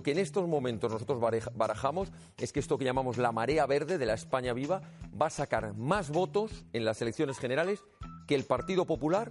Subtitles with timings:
[0.00, 1.20] lo que en estos momentos nosotros
[1.54, 2.08] barajamos
[2.38, 4.80] es que esto que llamamos la marea verde de la España viva
[5.20, 7.84] va a sacar más votos en las elecciones generales
[8.26, 9.30] que el Partido Popular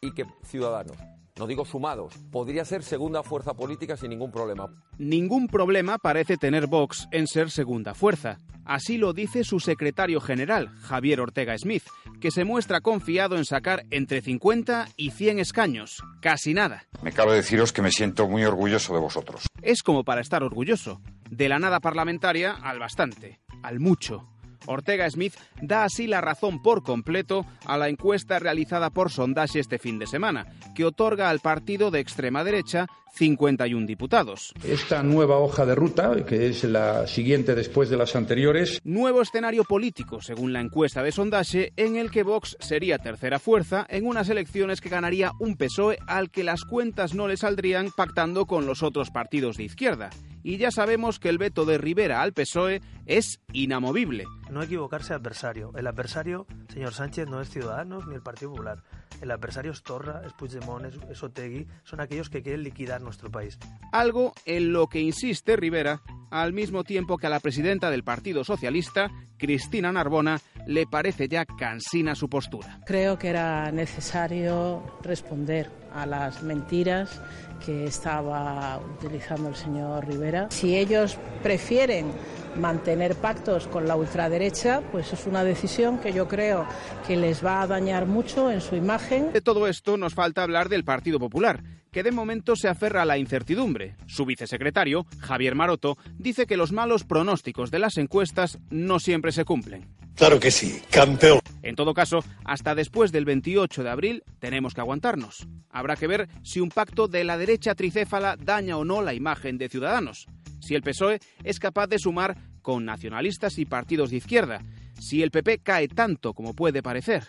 [0.00, 4.68] y que Ciudadanos no digo sumados, podría ser segunda fuerza política sin ningún problema.
[4.98, 8.38] Ningún problema parece tener Vox en ser segunda fuerza.
[8.64, 11.84] Así lo dice su secretario general, Javier Ortega Smith,
[12.20, 16.02] que se muestra confiado en sacar entre 50 y 100 escaños.
[16.20, 16.86] Casi nada.
[17.02, 19.46] Me cabe deciros que me siento muy orgulloso de vosotros.
[19.62, 21.00] Es como para estar orgulloso.
[21.30, 24.28] De la nada parlamentaria al bastante, al mucho.
[24.66, 29.78] Ortega Smith da así la razón por completo a la encuesta realizada por Sondage este
[29.78, 34.52] fin de semana, que otorga al partido de extrema derecha 51 diputados.
[34.64, 38.80] Esta nueva hoja de ruta, que es la siguiente después de las anteriores.
[38.84, 43.86] Nuevo escenario político, según la encuesta de Sondage, en el que Vox sería tercera fuerza
[43.88, 48.46] en unas elecciones que ganaría un PSOE al que las cuentas no le saldrían pactando
[48.46, 50.10] con los otros partidos de izquierda
[50.42, 54.24] y ya sabemos que el veto de Rivera al PSOE es inamovible.
[54.50, 55.72] No equivocarse adversario.
[55.76, 58.82] El adversario, señor Sánchez, no es Ciudadanos ni el Partido Popular.
[59.20, 63.58] El adversario es Torra, es Puigdemont, es Otegui, son aquellos que quieren liquidar nuestro país.
[63.92, 68.44] Algo en lo que insiste Rivera, al mismo tiempo que a la presidenta del Partido
[68.44, 72.80] Socialista, Cristina Narbona, le parece ya cansina su postura.
[72.86, 77.20] Creo que era necesario responder a las mentiras
[77.64, 80.48] que estaba utilizando el señor Rivera.
[80.50, 82.12] Si ellos prefieren
[82.56, 86.66] mantener pactos con la ultraderecha, pues es una decisión que yo creo
[87.06, 89.32] que les va a dañar mucho en su imagen.
[89.32, 93.06] De todo esto nos falta hablar del Partido Popular, que de momento se aferra a
[93.06, 93.96] la incertidumbre.
[94.06, 99.44] Su vicesecretario, Javier Maroto, dice que los malos pronósticos de las encuestas no siempre se
[99.44, 99.88] cumplen.
[100.18, 101.38] Claro que sí, campeón.
[101.62, 105.46] En todo caso, hasta después del 28 de abril tenemos que aguantarnos.
[105.70, 109.58] Habrá que ver si un pacto de la derecha tricéfala daña o no la imagen
[109.58, 110.26] de Ciudadanos.
[110.60, 114.62] Si el PSOE es capaz de sumar con nacionalistas y partidos de izquierda.
[115.00, 117.24] Si el PP cae tanto como puede parecer.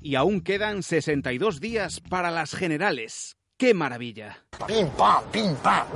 [0.00, 3.36] Y aún quedan 62 días para las generales.
[3.56, 4.44] ¡Qué maravilla!
[4.66, 5.86] Pim, pam, pim, pam,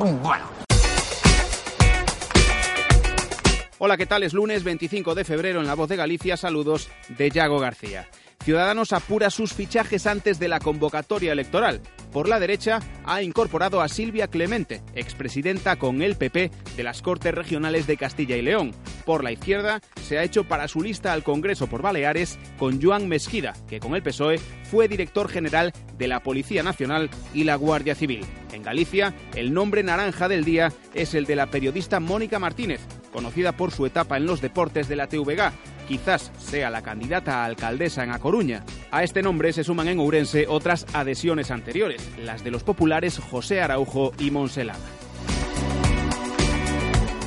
[3.78, 4.22] Hola, ¿qué tal?
[4.22, 6.36] Es lunes 25 de febrero en La Voz de Galicia.
[6.36, 8.08] Saludos de Yago García.
[8.44, 11.80] Ciudadanos apura sus fichajes antes de la convocatoria electoral.
[12.14, 17.34] Por la derecha ha incorporado a Silvia Clemente, expresidenta con el PP de las Cortes
[17.34, 18.70] Regionales de Castilla y León.
[19.04, 23.08] Por la izquierda se ha hecho para su lista al Congreso por Baleares con Joan
[23.08, 24.38] Mesquida, que con el PSOE
[24.70, 28.24] fue director general de la Policía Nacional y la Guardia Civil.
[28.52, 32.80] En Galicia, el nombre naranja del día es el de la periodista Mónica Martínez,
[33.12, 35.52] conocida por su etapa en los deportes de la TVG.
[35.86, 38.64] Quizás sea la candidata a alcaldesa en A Coruña.
[38.90, 43.60] A este nombre se suman en Ourense otras adhesiones anteriores, las de los populares José
[43.60, 44.78] Araujo y Monselada.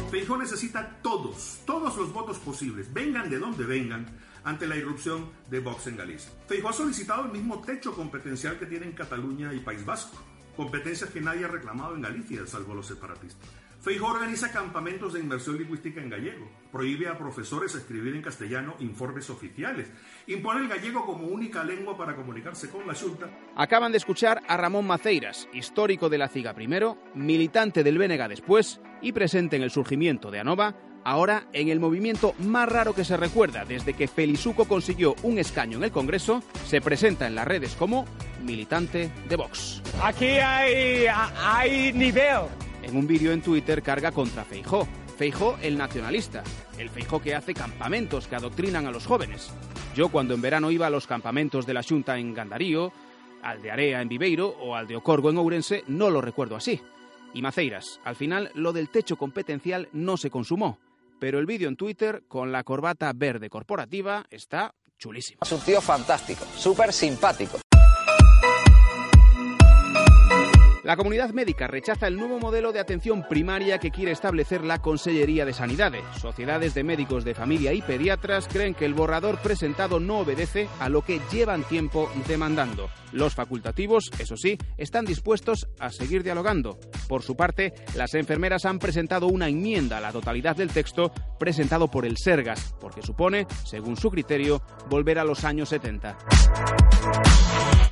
[0.09, 4.05] Feijó necesita todos, todos los votos posibles, vengan de donde vengan,
[4.43, 6.31] ante la irrupción de Vox en Galicia.
[6.47, 10.17] Feijó ha solicitado el mismo techo competencial que tienen Cataluña y País Vasco,
[10.55, 13.47] competencias que nadie ha reclamado en Galicia, salvo los separatistas.
[13.79, 19.29] Feijóo organiza campamentos de inmersión lingüística en gallego, prohíbe a profesores escribir en castellano informes
[19.29, 19.87] oficiales,
[20.25, 23.29] impone el gallego como única lengua para comunicarse con la Junta.
[23.55, 28.81] Acaban de escuchar a Ramón Maceiras, histórico de la CIGA primero, militante del Bénega después
[29.01, 33.15] y presente en el surgimiento de ANOVA, ahora en el movimiento más raro que se
[33.15, 37.75] recuerda desde que Felizuco consiguió un escaño en el Congreso, se presenta en las redes
[37.75, 38.05] como
[38.43, 39.81] militante de Vox.
[40.01, 42.47] Aquí hay, hay nivel
[42.83, 44.87] en un vídeo en Twitter carga contra Feijó.
[45.17, 46.43] Feijó el nacionalista,
[46.77, 49.51] el Feijó que hace campamentos que adoctrinan a los jóvenes.
[49.95, 52.91] Yo cuando en verano iba a los campamentos de la Junta en Gandarío,
[53.41, 56.81] al de Area en Viveiro o al de Ocorgo en Ourense, no lo recuerdo así.
[57.33, 60.79] Y Maceiras, al final lo del techo competencial no se consumó,
[61.19, 65.39] pero el vídeo en Twitter con la corbata verde corporativa está chulísimo.
[65.43, 67.59] Es un tío fantástico, súper simpático.
[70.87, 75.43] La comunidad médica rechaza el nuevo modelo de atención primaria que quiere establecer la Consellería
[75.43, 75.91] de Sanidad.
[76.17, 80.87] Sociedades de médicos de familia y pediatras creen que el borrador presentado no obedece a
[80.87, 82.89] lo que llevan tiempo demandando.
[83.11, 86.79] Los facultativos, eso sí, están dispuestos a seguir dialogando.
[87.09, 91.91] Por su parte, las enfermeras han presentado una enmienda a la totalidad del texto presentado
[91.91, 96.17] por el Sergas, porque supone, según su criterio, volver a los años 70.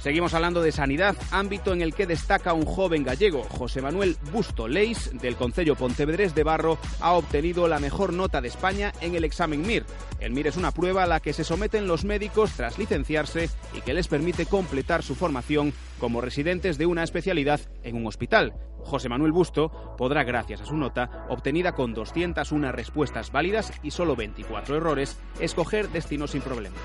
[0.06, 4.68] Seguimos hablando de sanidad, ámbito en el que destaca un joven gallego, José Manuel Busto
[4.68, 9.24] Leis, del Concello Pontevedrés de Barro, ha obtenido la mejor nota de España en el
[9.24, 9.84] examen MIR.
[10.20, 13.82] El MIR es una prueba a la que se someten los médicos tras licenciarse y
[13.82, 18.54] que les permite completar su formación como residentes de una especialidad en un hospital.
[18.84, 24.16] José Manuel Busto podrá, gracias a su nota, obtenida con 201 respuestas válidas y solo
[24.16, 26.76] 24 errores, escoger destino sin problema.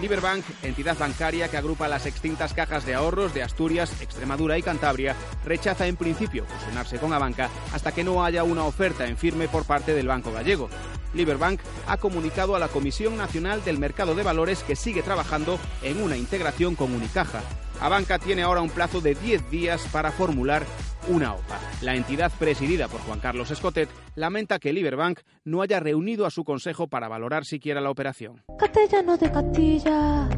[0.00, 5.16] Liberbank, entidad bancaria que agrupa las extintas cajas de ahorros de Asturias, Extremadura y Cantabria,
[5.44, 9.64] rechaza en principio fusionarse con Abanca hasta que no haya una oferta en firme por
[9.64, 10.68] parte del Banco Gallego.
[11.14, 16.00] Liberbank ha comunicado a la Comisión Nacional del Mercado de Valores que sigue trabajando en
[16.00, 17.42] una integración con Unicaja.
[17.80, 20.64] Abanca tiene ahora un plazo de 10 días para formular
[21.08, 21.58] una OPA.
[21.82, 26.44] La entidad presidida por Juan Carlos Escotet lamenta que Liberbank no haya reunido a su
[26.44, 28.42] consejo para valorar siquiera la operación.
[28.58, 30.28] Castellano de Castilla,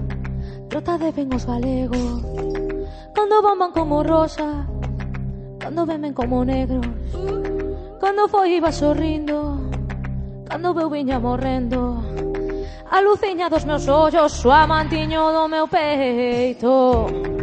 [0.69, 2.23] trota de vengos galegos,
[3.15, 4.67] cuando bomban como rosa,
[5.61, 6.87] cuando beben como negros,
[7.99, 9.61] cuando foi iba sorrindo,
[10.49, 12.03] cuando veo viña morrendo,
[12.91, 17.40] aluciñados meus ollos, su amantiño do meu peito.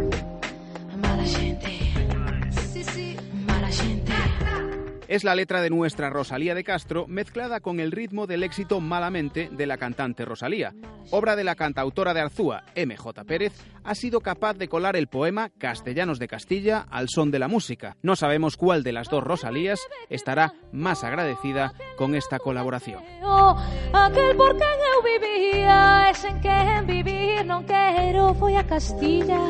[5.08, 9.48] Es la letra de nuestra Rosalía de Castro mezclada con el ritmo del éxito Malamente
[9.50, 10.74] de la cantante Rosalía.
[11.10, 15.48] Obra de la cantautora de Arzúa, MJ Pérez, ha sido capaz de colar el poema
[15.56, 17.96] Castellanos de Castilla al son de la música.
[18.02, 23.02] No sabemos cuál de las dos Rosalías estará más agradecida con esta colaboración.
[23.92, 29.40] Aquel por quen eu vivía Es en quen vivir non quero Foi a Castilla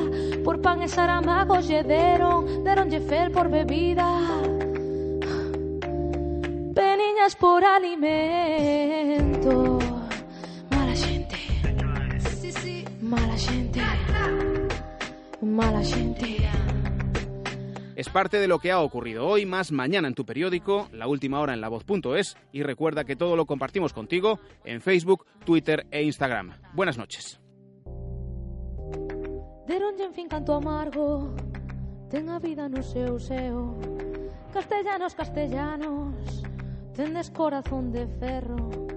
[0.47, 2.47] Por pan deron
[3.35, 4.07] por bebida
[7.37, 8.09] Por alimento.
[10.71, 11.27] Mala sí.
[13.03, 13.81] Mala xente
[15.43, 16.37] Mala xente
[17.97, 21.41] Es parte de lo que ha ocurrido hoy, más mañana en tu periódico, la última
[21.41, 26.55] hora en lavoz.es y recuerda que todo lo compartimos contigo en Facebook, Twitter e Instagram.
[26.73, 27.41] Buenas noches.
[29.67, 31.35] Deronlle en fin canto amargo.
[32.09, 33.77] Ten a vida no seu seo
[34.51, 36.48] Castellanos, castellanos
[36.99, 38.88] Tendes corazón de ferro